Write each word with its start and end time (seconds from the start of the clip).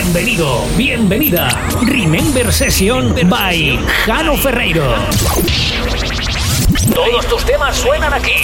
Bienvenido, 0.00 0.64
bienvenida. 0.76 1.48
Remember 1.82 2.52
Session 2.52 3.16
by 3.28 3.80
Jano 4.06 4.36
Ferreiro. 4.36 4.94
Todos 6.94 7.26
tus 7.26 7.44
temas 7.44 7.76
suenan 7.76 8.14
aquí. 8.14 8.36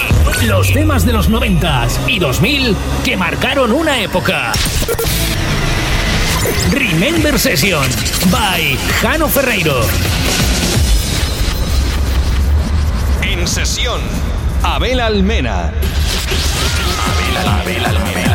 Los 0.47 0.73
temas 0.73 1.07
de 1.07 1.13
los 1.13 1.29
90 1.29 1.87
y 2.09 2.19
2000 2.19 2.77
que 3.05 3.17
marcaron 3.17 3.71
una 3.71 4.01
época. 4.01 4.51
Remember 6.73 7.39
Session 7.39 7.87
by 8.33 8.77
Jano 9.01 9.29
Ferreiro. 9.29 9.81
En 13.23 13.47
sesión, 13.47 14.01
Abel 14.65 14.99
Almena. 14.99 15.73
Abel, 17.07 17.37
Abel 17.47 17.85
Almena. 17.87 18.34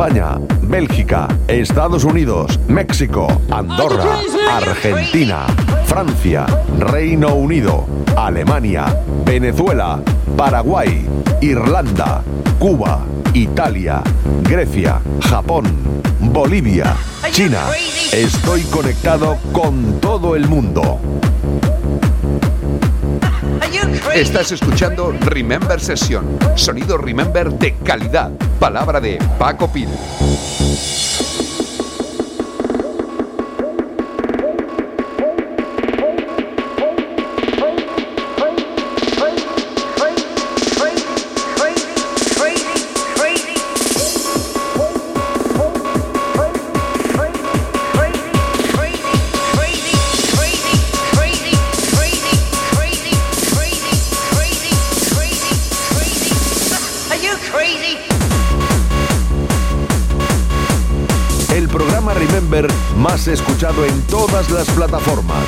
España, 0.00 0.38
Bélgica, 0.62 1.28
Estados 1.46 2.04
Unidos, 2.04 2.58
México, 2.68 3.28
Andorra, 3.50 4.20
Argentina, 4.50 5.46
Francia, 5.84 6.46
Reino 6.78 7.34
Unido, 7.34 7.86
Alemania, 8.16 8.86
Venezuela, 9.26 10.00
Paraguay, 10.38 11.06
Irlanda, 11.42 12.22
Cuba, 12.58 13.04
Italia, 13.34 14.02
Grecia, 14.44 15.02
Japón, 15.28 15.64
Bolivia, 16.18 16.96
China. 17.30 17.60
Estoy 18.10 18.62
conectado 18.62 19.36
con 19.52 20.00
todo 20.00 20.34
el 20.34 20.48
mundo. 20.48 20.98
Estás 24.14 24.50
escuchando 24.50 25.12
Remember 25.26 25.78
Session, 25.78 26.38
sonido 26.54 26.96
Remember 26.96 27.50
de 27.52 27.74
calidad. 27.74 28.30
Palabra 28.60 29.00
de 29.00 29.18
Paco 29.38 29.68
Pil. 29.68 29.88
Escuchado 63.32 63.84
en 63.84 64.02
todas 64.06 64.50
las 64.50 64.68
plataformas. 64.70 65.44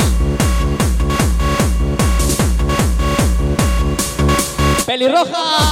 ¡Pelirroja! 4.87 5.72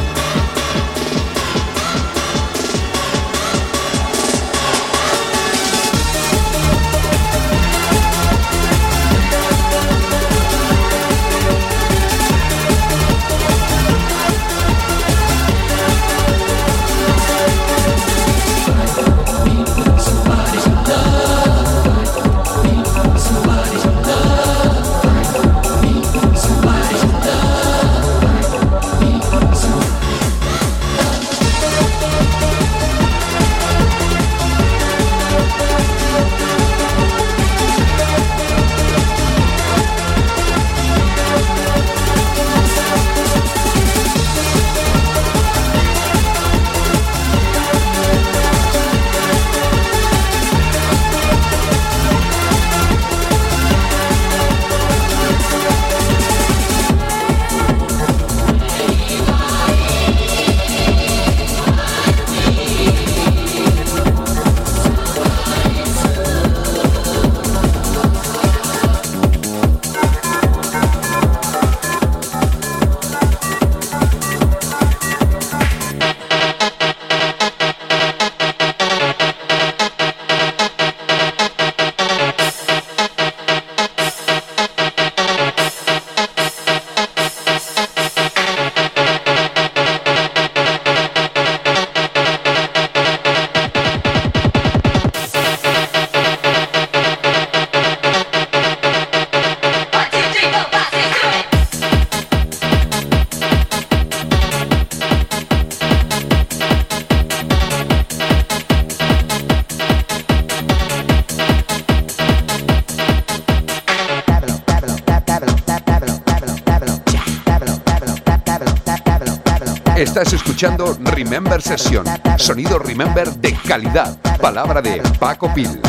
Escuchando 120.61 120.95
Remember 121.11 121.59
Session, 121.59 122.05
sonido 122.37 122.77
Remember 122.77 123.27
de 123.33 123.51
calidad. 123.67 124.15
Palabra 124.39 124.79
de 124.79 125.01
Paco 125.19 125.51
Pil. 125.55 125.81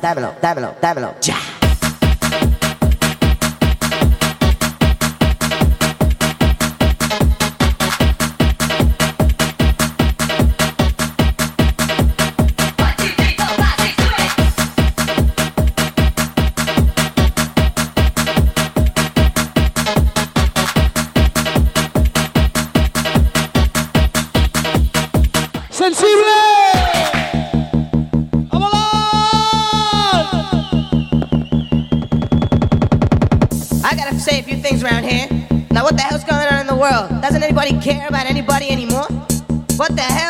Dámelo, 0.00 0.34
dámelo, 0.42 0.74
dámelo, 0.80 1.14
ya. 1.22 1.57
Anybody 37.34 37.78
care 37.80 38.06
about 38.06 38.26
anybody 38.26 38.70
anymore? 38.70 39.06
What 39.76 39.94
the 39.96 40.02
hell's 40.02 40.27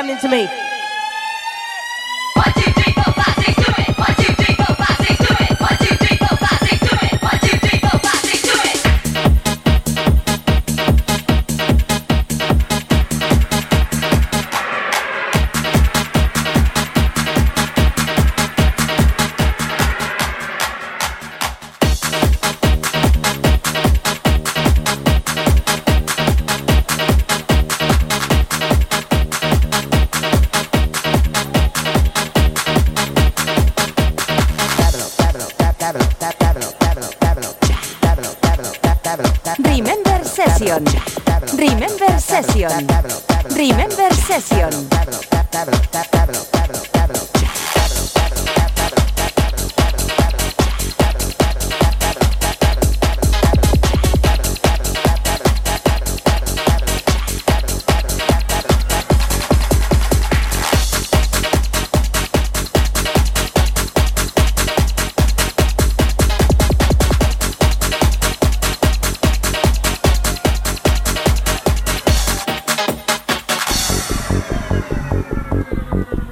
happening 0.00 0.18
to 0.18 0.28
me. 0.28 0.79
Remember 43.56 44.10
Session. 44.14 44.70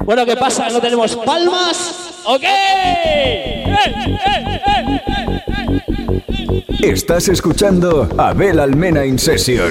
Bueno, 0.08 0.24
¿qué 0.24 0.36
pasa? 0.36 0.70
¿No 0.70 0.80
tenemos 0.80 1.14
palmas? 1.16 2.14
¡Ok! 2.24 2.42
Estás 6.80 7.28
escuchando 7.28 8.08
Abel 8.16 8.58
Almena 8.58 9.04
in 9.04 9.18
Session. 9.18 9.70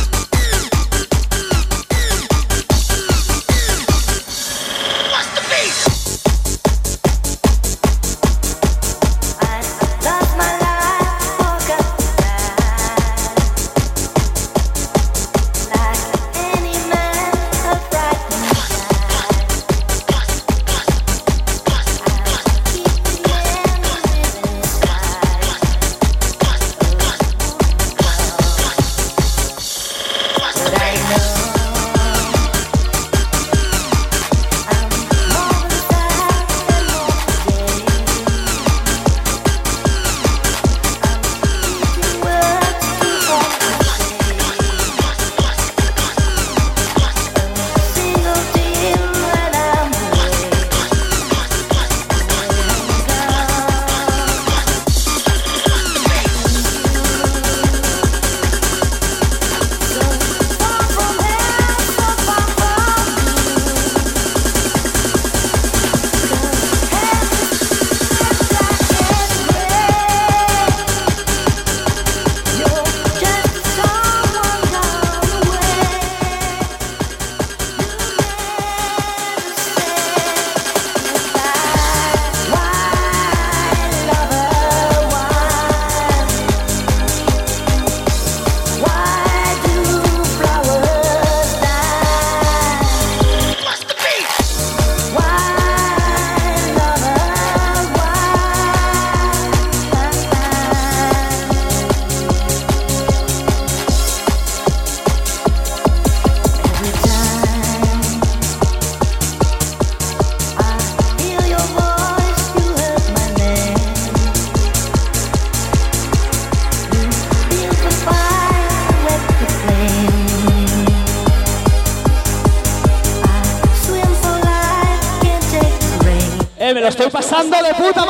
De 127.49 127.73
puta 127.73 128.00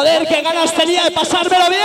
Joder, 0.00 0.26
qué 0.26 0.40
ganas 0.40 0.72
tenía 0.72 1.04
de 1.04 1.10
pasármelo 1.10 1.68
bien. 1.68 1.82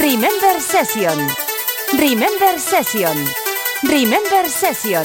Remember 0.00 0.62
Session. 0.62 1.28
Remember 1.92 2.58
Session. 2.58 3.18
Remember 3.82 4.48
Session. 4.48 5.04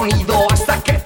Sonido 0.00 0.46
hasta 0.50 0.82
que 0.82 0.99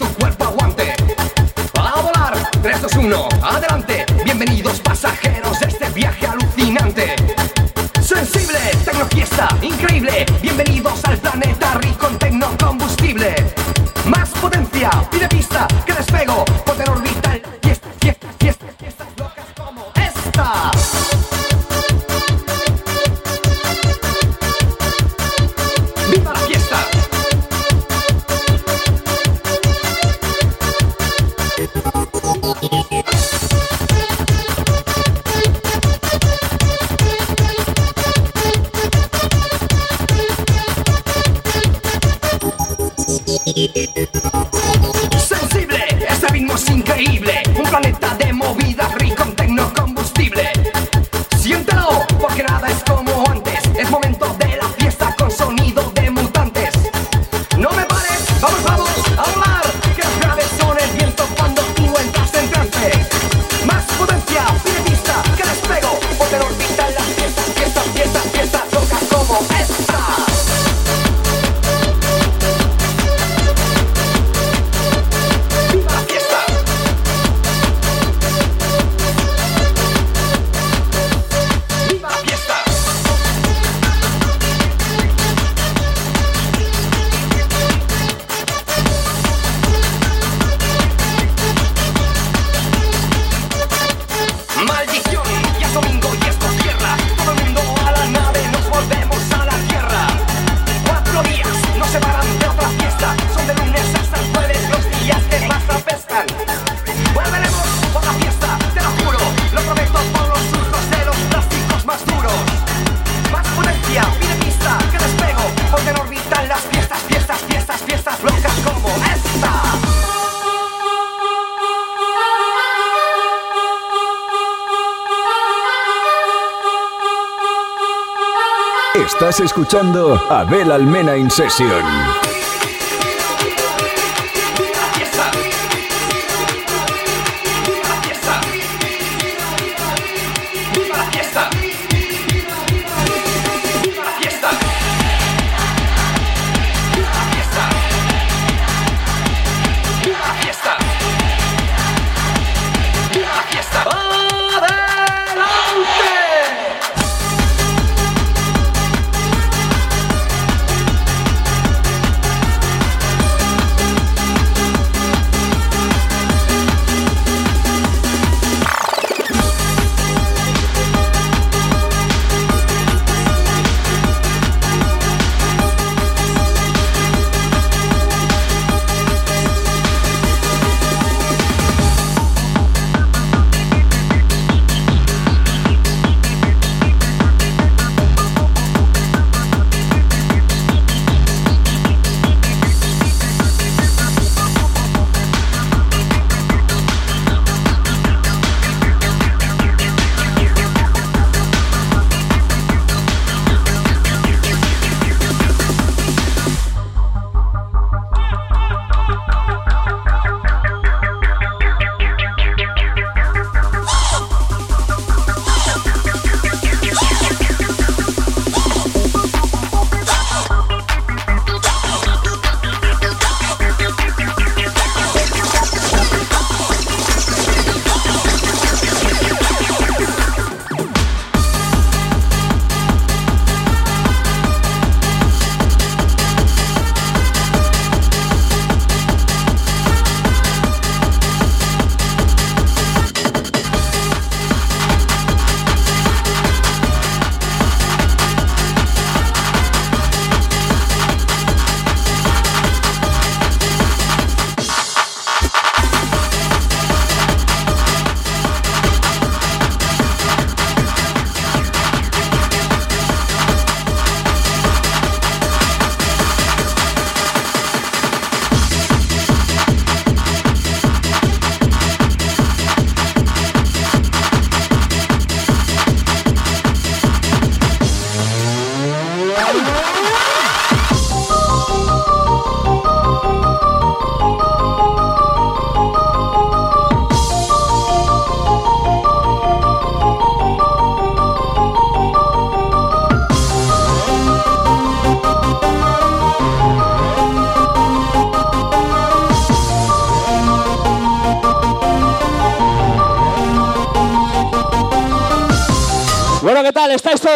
Escuchando 129.57 130.21
Abel 130.31 130.73
Almena 130.73 131.15
in 131.17 131.31
Session. 131.31 132.24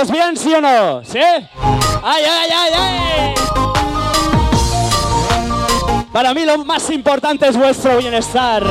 Bien, 0.07 0.37
sí 0.37 0.55
o 0.55 0.61
no? 0.61 1.03
¿Sí? 1.03 1.19
¡Ay, 1.19 2.25
ay, 2.25 2.51
ay, 2.55 2.73
ay! 2.79 3.35
Para 6.13 6.33
mí 6.35 6.45
lo 6.45 6.59
más 6.65 6.89
importante 6.91 7.49
es 7.49 7.57
vuestro 7.57 7.97
bienestar. 7.99 8.63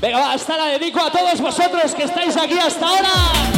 Venga, 0.00 0.32
hasta 0.32 0.56
la 0.56 0.66
dedico 0.66 1.00
a 1.00 1.10
todos 1.10 1.40
vosotros 1.40 1.94
que 1.94 2.04
estáis 2.04 2.36
aquí 2.36 2.58
hasta 2.58 2.86
ahora. 2.86 3.49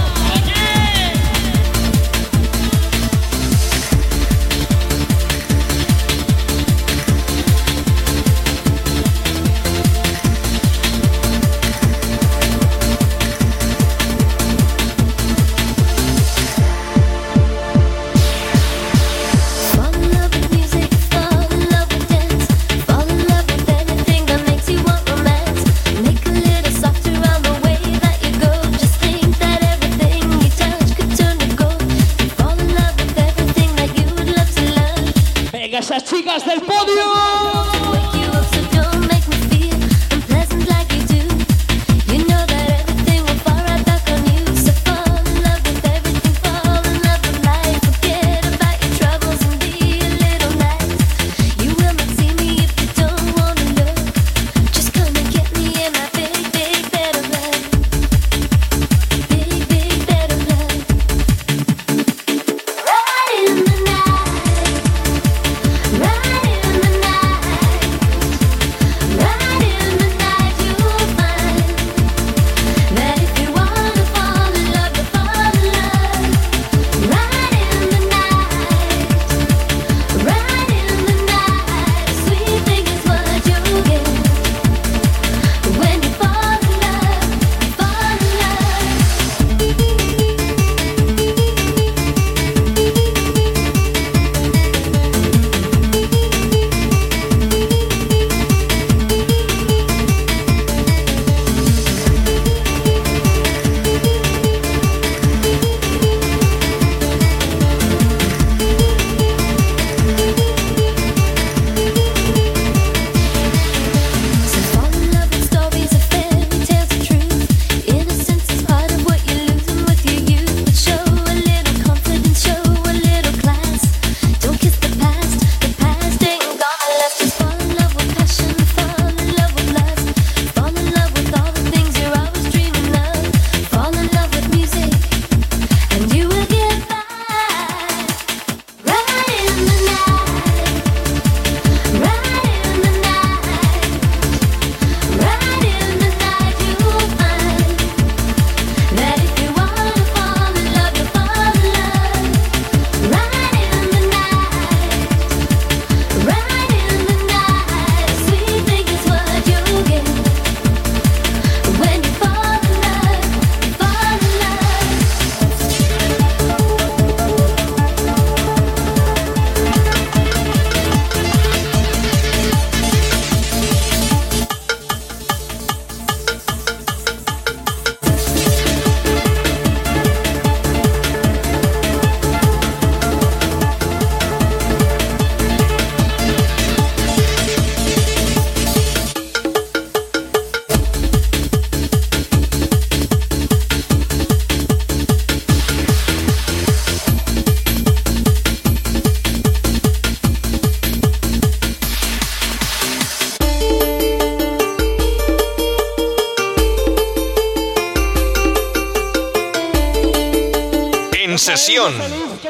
sesión, 211.42 211.92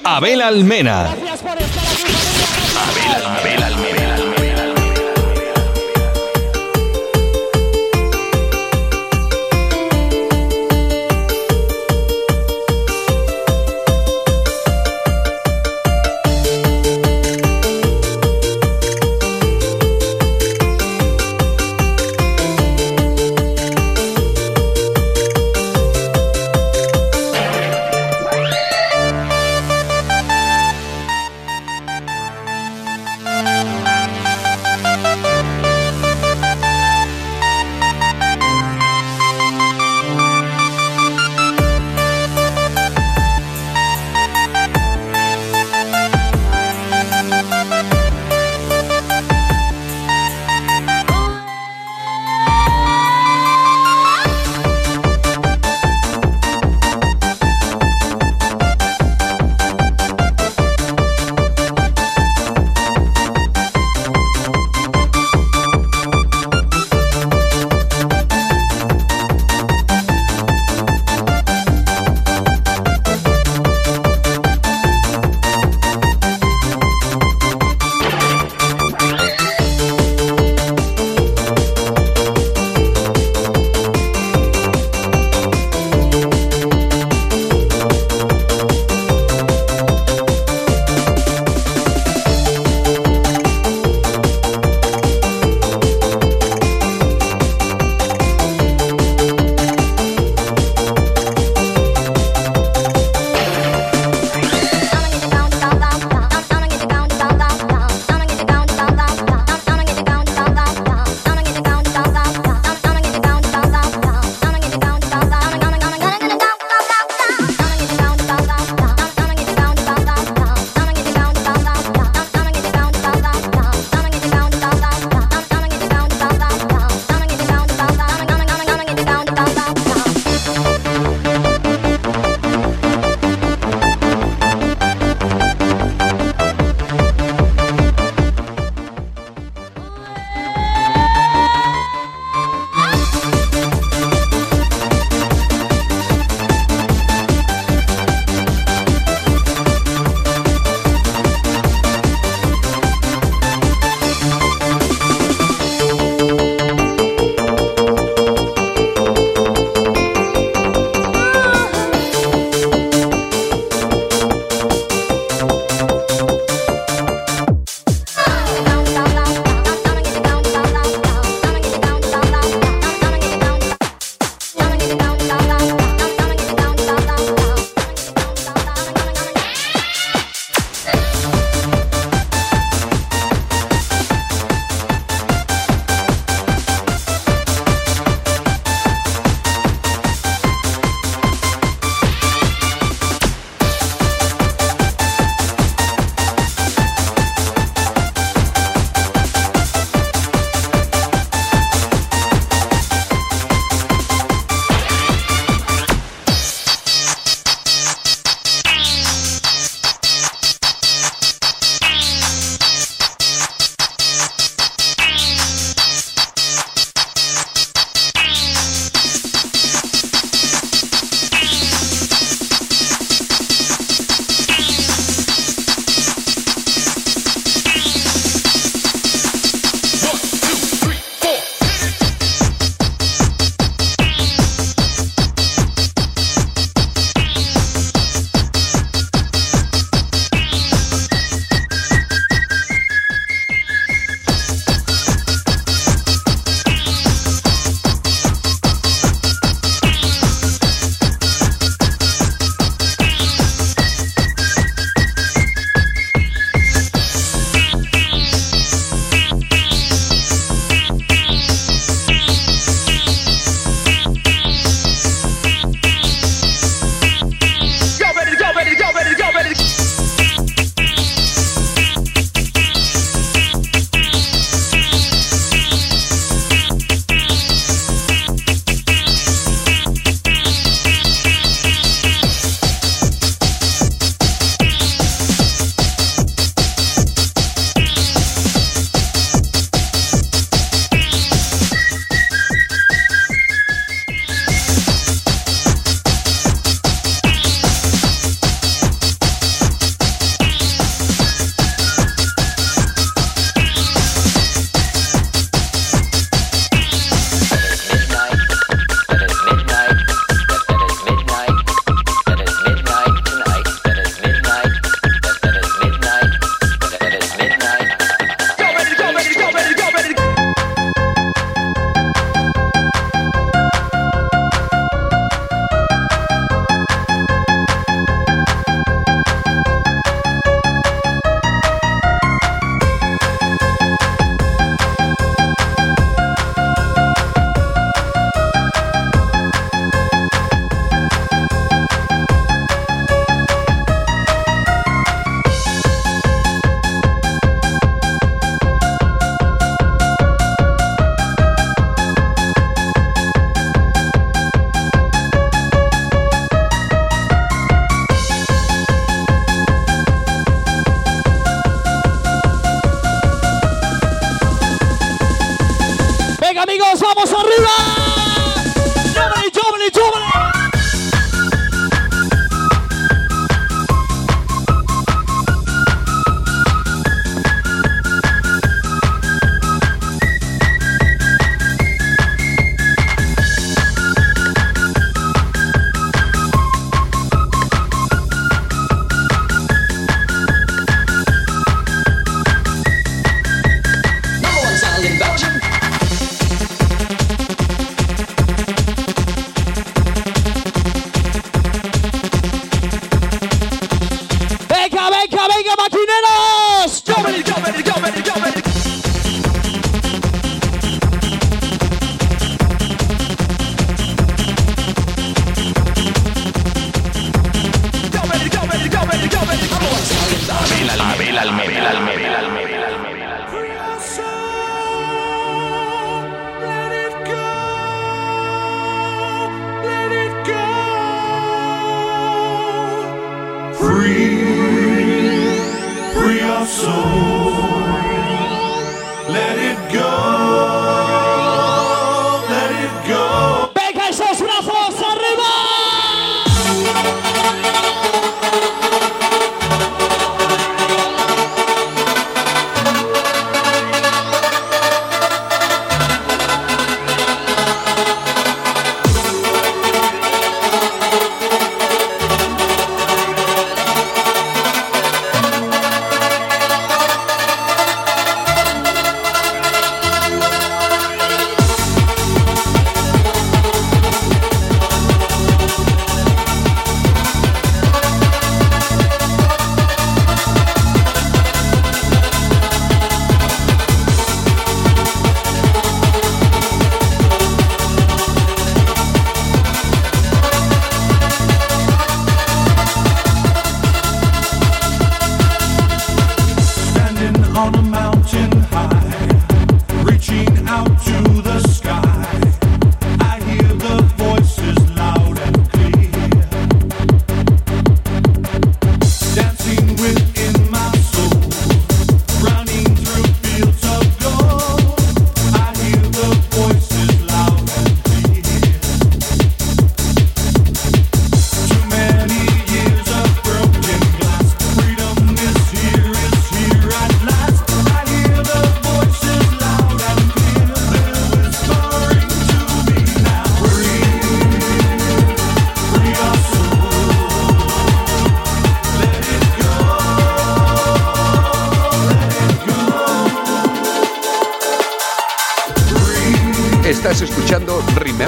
Abel 0.05 0.43
Almena. 0.43 1.09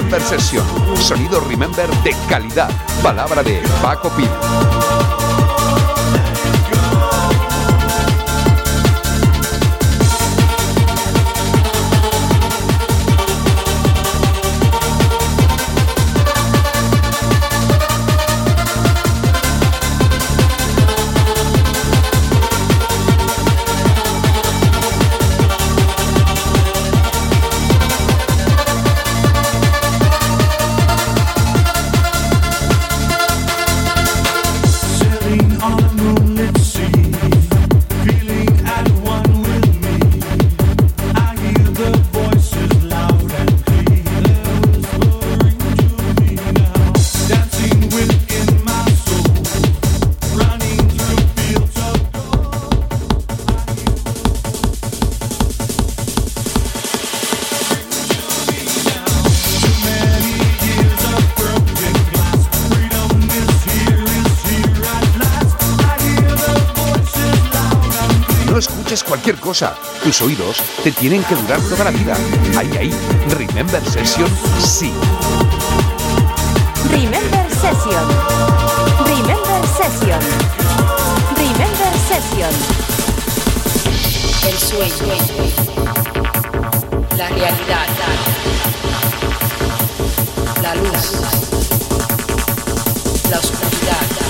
Remember 0.09 0.63
Sonido 0.97 1.39
Remember 1.41 1.89
de 2.03 2.15
calidad. 2.29 2.69
Palabra 3.01 3.43
de 3.43 3.61
Paco 3.81 4.09
Pino. 4.09 5.14
cosa, 69.45 69.75
tus 70.03 70.21
oídos 70.23 70.57
te 70.83 70.91
tienen 70.91 71.23
que 71.23 71.35
durar 71.35 71.61
toda 71.61 71.83
la 71.83 71.91
vida. 71.91 72.17
Ahí, 72.57 72.69
ahí, 72.79 72.91
Remember 73.29 73.81
Session, 73.87 74.27
sí. 74.59 74.91
Remember 76.89 77.47
Session. 77.51 78.07
Remember 79.05 79.67
Session. 79.77 80.19
Remember 81.37 81.93
Session. 82.07 82.53
El 84.47 84.57
sueño. 84.57 85.13
La 87.15 87.29
realidad. 87.29 87.87
La 90.63 90.75
luz. 90.75 91.11
La 93.29 93.37
oscuridad. 93.37 94.24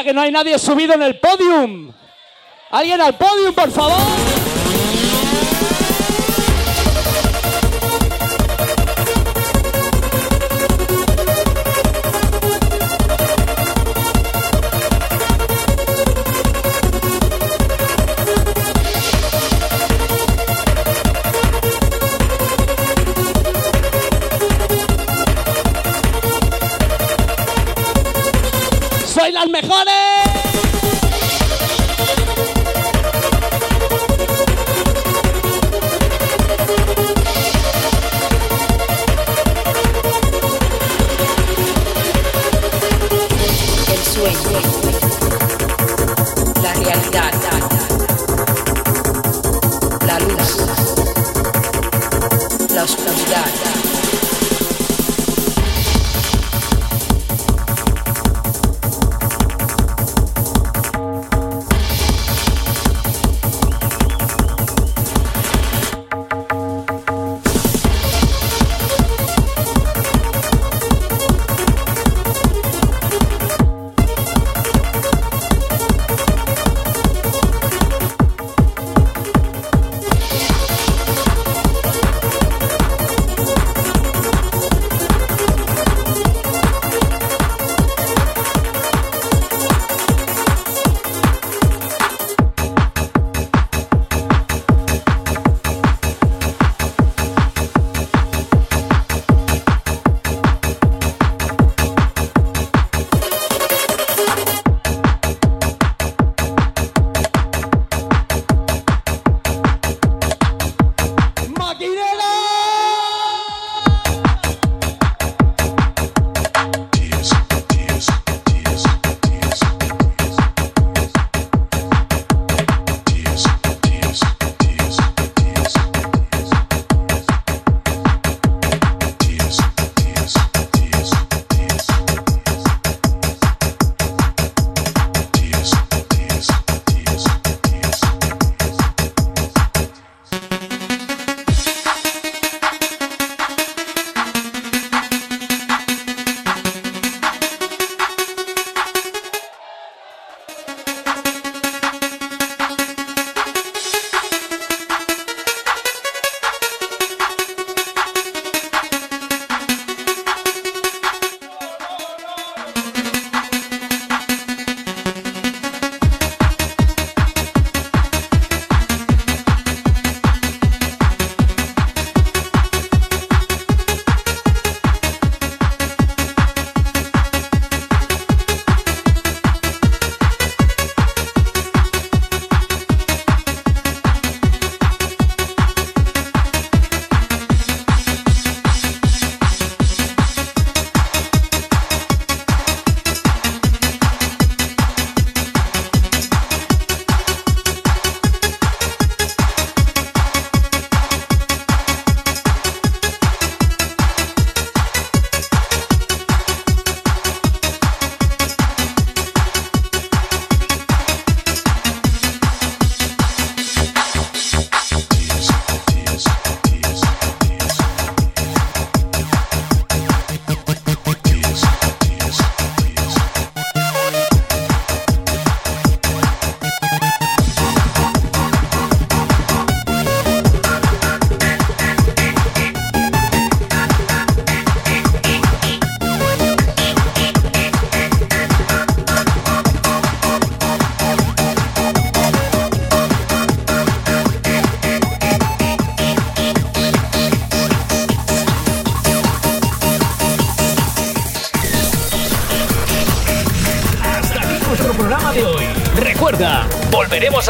Que 0.00 0.12
no 0.12 0.22
hay 0.22 0.32
nadie 0.32 0.58
subido 0.58 0.94
en 0.94 1.02
el 1.02 1.20
podium. 1.20 1.92
¿Alguien 2.70 3.00
al 3.00 3.16
podium, 3.16 3.54
por 3.54 3.70
favor? 3.70 4.31
Mejores! 29.52 29.91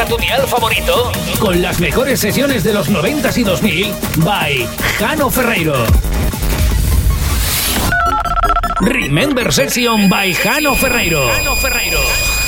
A 0.03 0.05
tu 0.05 0.17
dial 0.17 0.49
favorito 0.49 1.13
con 1.39 1.63
las 1.63 1.79
mejores 1.79 2.19
sesiones 2.19 2.65
de 2.65 2.73
los 2.73 2.91
90s 2.91 3.39
y 3.39 3.45
2000 3.45 3.95
by 4.17 4.69
Jano 4.99 5.31
Ferreiro. 5.31 5.75
Remember 8.81 9.53
Session 9.53 10.09
by 10.09 10.35
Jano. 10.35 10.75
Jano 10.75 10.75
Ferreiro. 10.75 12.42